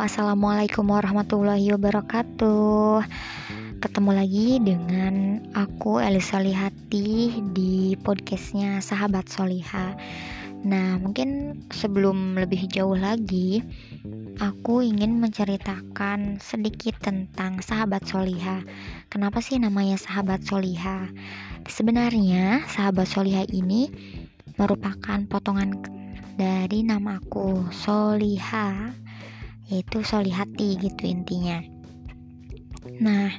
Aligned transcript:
assalamualaikum 0.00 0.88
warahmatullahi 0.88 1.76
wabarakatuh. 1.76 3.04
Ketemu 3.84 4.10
lagi 4.16 4.56
dengan 4.56 5.44
aku 5.52 6.00
Elisa 6.00 6.40
Lihati 6.40 7.44
di 7.52 8.00
podcastnya 8.00 8.80
Sahabat 8.80 9.28
Soliha. 9.28 9.92
Nah, 10.64 10.96
mungkin 10.96 11.60
sebelum 11.68 12.32
lebih 12.40 12.64
jauh 12.72 12.96
lagi, 12.96 13.60
aku 14.40 14.80
ingin 14.80 15.20
menceritakan 15.20 16.40
sedikit 16.40 16.96
tentang 17.04 17.60
Sahabat 17.60 18.08
Soliha. 18.08 18.64
Kenapa 19.12 19.44
sih 19.44 19.60
namanya 19.60 20.00
Sahabat 20.00 20.48
Soliha? 20.48 21.12
Sebenarnya 21.68 22.64
Sahabat 22.72 23.04
Soliha 23.04 23.44
ini 23.52 23.92
merupakan 24.56 25.20
potongan 25.28 25.76
dari 26.40 26.88
namaku 26.88 27.68
Soliha 27.68 28.96
yaitu 29.70 30.02
Solihati 30.02 30.76
gitu 30.82 31.06
intinya. 31.06 31.62
Nah 33.00 33.30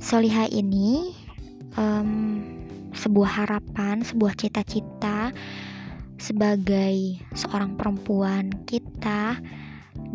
Soliha 0.00 0.48
ini 0.48 1.12
um, 1.76 2.40
sebuah 2.96 3.44
harapan 3.44 4.00
sebuah 4.02 4.32
cita-cita 4.34 5.30
sebagai 6.20 7.20
seorang 7.36 7.76
perempuan 7.76 8.48
kita 8.64 9.36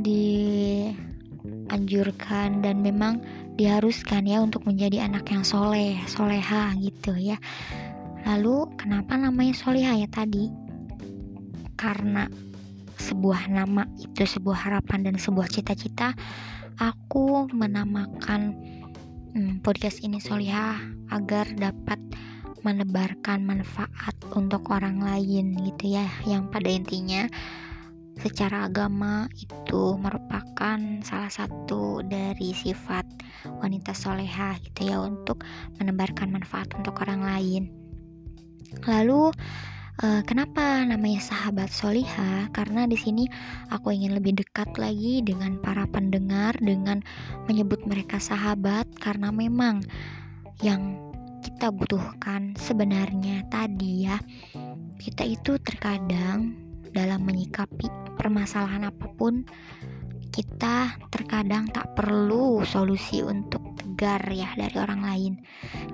dianjurkan 0.01 0.97
dan 2.61 2.81
memang 2.81 3.21
diharuskan 3.57 4.27
ya 4.27 4.41
untuk 4.41 4.65
menjadi 4.67 5.05
anak 5.07 5.29
yang 5.31 5.45
soleh 5.45 5.97
soleha 6.05 6.73
gitu 6.81 7.15
ya. 7.17 7.37
Lalu 8.25 8.73
kenapa 8.77 9.17
namanya 9.17 9.53
soleha 9.53 9.93
ya 9.97 10.09
tadi? 10.09 10.49
Karena 11.77 12.25
sebuah 12.97 13.51
nama 13.51 13.87
itu 13.99 14.23
sebuah 14.23 14.69
harapan 14.69 15.11
dan 15.11 15.15
sebuah 15.19 15.51
cita-cita 15.51 16.15
aku 16.79 17.47
menamakan 17.51 18.55
hmm, 19.35 19.63
podcast 19.63 20.03
ini 20.03 20.19
Solihah 20.19 20.79
agar 21.11 21.47
dapat 21.55 21.99
menebarkan 22.65 23.45
manfaat 23.45 24.17
untuk 24.33 24.73
orang 24.73 24.97
lain 24.97 25.53
gitu 25.61 25.95
ya. 25.95 26.09
Yang 26.25 26.43
pada 26.49 26.69
intinya 26.73 27.23
secara 28.17 28.65
agama 28.65 29.29
itu 29.37 29.99
merupakan 30.01 30.79
salah 31.05 31.29
satu 31.29 32.01
dari 32.01 32.55
sifat 32.55 33.05
wanita 33.61 33.91
solehah 33.91 34.57
gitu 34.65 34.87
ya 34.87 34.97
untuk 35.03 35.45
menebarkan 35.77 36.33
manfaat 36.33 36.73
untuk 36.73 36.97
orang 37.05 37.21
lain. 37.21 37.63
Lalu 38.89 39.29
Uh, 39.95 40.19
kenapa 40.27 40.83
namanya 40.83 41.23
sahabat 41.23 41.71
Soliha? 41.71 42.51
Karena 42.51 42.83
di 42.83 42.99
sini 42.99 43.31
aku 43.71 43.95
ingin 43.95 44.11
lebih 44.11 44.35
dekat 44.35 44.75
lagi 44.75 45.23
dengan 45.23 45.55
para 45.63 45.87
pendengar 45.87 46.51
dengan 46.59 46.99
menyebut 47.47 47.79
mereka 47.87 48.19
sahabat 48.19 48.91
karena 48.99 49.31
memang 49.31 49.79
yang 50.59 50.99
kita 51.47 51.71
butuhkan 51.71 52.59
sebenarnya 52.59 53.47
tadi 53.47 54.03
ya 54.03 54.19
kita 54.99 55.23
itu 55.23 55.55
terkadang 55.63 56.59
dalam 56.91 57.23
menyikapi 57.23 57.87
permasalahan 58.19 58.91
apa 58.91 59.07
pun 59.15 59.47
kita 60.35 60.91
terkadang 61.07 61.71
tak 61.71 61.95
perlu 61.95 62.67
solusi 62.67 63.23
untuk 63.23 63.63
tegar 63.79 64.19
ya 64.27 64.51
dari 64.59 64.75
orang 64.75 65.01
lain 65.07 65.33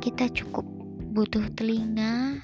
kita 0.01 0.25
cukup 0.33 0.65
butuh 1.13 1.45
telinga 1.53 2.41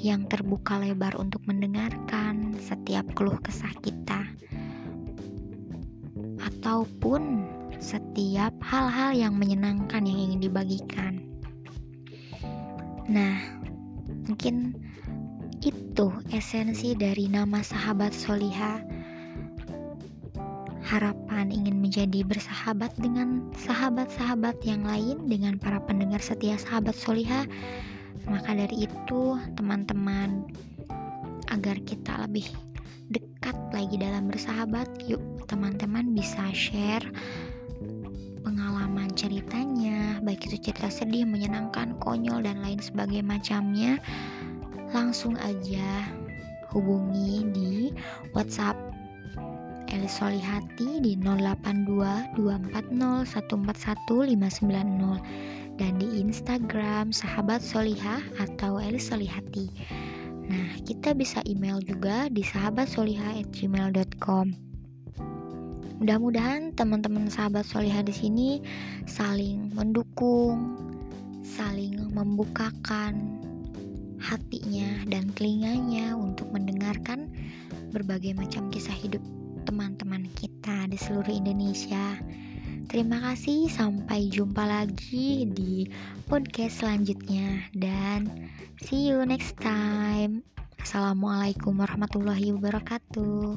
yang 0.00 0.24
terbuka 0.30 0.80
lebar 0.80 1.16
untuk 1.20 1.44
mendengarkan 1.44 2.56
setiap 2.56 3.04
keluh 3.12 3.36
kesah 3.42 3.72
kita, 3.84 4.24
ataupun 6.40 7.46
setiap 7.82 8.54
hal-hal 8.62 9.10
yang 9.10 9.34
menyenangkan 9.34 10.06
yang 10.06 10.30
ingin 10.30 10.40
dibagikan. 10.46 11.12
Nah, 13.10 13.42
mungkin 14.30 14.78
itu 15.62 16.08
esensi 16.30 16.94
dari 16.94 17.26
nama 17.26 17.60
sahabat 17.60 18.14
Soliha. 18.14 18.82
Harapan 20.82 21.50
ingin 21.50 21.80
menjadi 21.80 22.22
bersahabat 22.26 22.92
dengan 23.00 23.48
sahabat-sahabat 23.56 24.60
yang 24.62 24.84
lain, 24.84 25.24
dengan 25.26 25.56
para 25.56 25.80
pendengar 25.82 26.20
setia 26.20 26.58
sahabat 26.58 26.92
Soliha 26.94 27.48
maka 28.28 28.54
dari 28.54 28.86
itu, 28.86 29.36
teman-teman, 29.58 30.46
agar 31.50 31.76
kita 31.84 32.22
lebih 32.24 32.48
dekat 33.12 33.56
lagi 33.76 33.96
dalam 34.00 34.30
bersahabat, 34.30 34.88
yuk 35.04 35.20
teman-teman 35.50 36.16
bisa 36.16 36.48
share 36.56 37.04
pengalaman 38.42 39.08
ceritanya, 39.14 40.18
baik 40.24 40.44
itu 40.48 40.58
cerita 40.70 40.90
sedih, 40.90 41.24
menyenangkan, 41.24 41.94
konyol 42.02 42.42
dan 42.42 42.60
lain 42.60 42.82
sebagainya 42.82 43.24
macamnya. 43.24 43.92
Langsung 44.92 45.40
aja 45.40 46.04
hubungi 46.72 47.48
di 47.52 47.72
WhatsApp 48.36 48.76
Elis 49.92 50.16
Solihati 50.16 51.04
di 51.04 51.16
082 51.20 52.36
240 52.40 53.28
141 53.28 54.32
590 54.36 55.61
dan 55.80 55.98
di 56.00 56.20
Instagram 56.20 57.12
sahabat 57.12 57.62
solihah 57.64 58.20
atau 58.40 58.80
El 58.80 59.00
Solihati. 59.00 59.70
Nah, 60.42 60.74
kita 60.84 61.14
bisa 61.16 61.40
email 61.48 61.80
juga 61.80 62.28
di 62.28 62.42
sahabatsolihah@gmail.com. 62.44 64.72
Mudah-mudahan 66.02 66.74
teman-teman 66.74 67.30
sahabat 67.30 67.62
solihah 67.62 68.02
di 68.02 68.10
sini 68.10 68.58
saling 69.06 69.70
mendukung, 69.70 70.74
saling 71.46 71.94
membukakan 72.10 73.38
hatinya 74.18 75.06
dan 75.06 75.30
telinganya 75.38 76.18
untuk 76.18 76.50
mendengarkan 76.50 77.30
berbagai 77.94 78.34
macam 78.34 78.66
kisah 78.74 78.98
hidup 78.98 79.22
teman-teman 79.62 80.26
kita 80.34 80.90
di 80.90 80.98
seluruh 80.98 81.30
Indonesia. 81.30 82.18
Terima 82.90 83.18
kasih, 83.22 83.70
sampai 83.70 84.26
jumpa 84.32 84.66
lagi 84.66 85.46
di 85.46 85.86
podcast 86.26 86.82
selanjutnya, 86.82 87.66
dan 87.76 88.50
see 88.82 89.10
you 89.10 89.22
next 89.22 89.58
time. 89.60 90.42
Assalamualaikum 90.82 91.78
warahmatullahi 91.78 92.50
wabarakatuh. 92.58 93.54